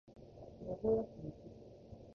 [0.65, 1.41] 名古屋市西区